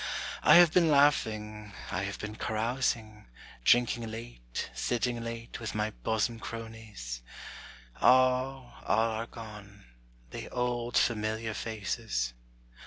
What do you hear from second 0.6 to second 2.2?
been laughing, I have